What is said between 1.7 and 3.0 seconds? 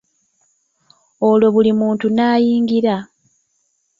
muntu n'ayingira.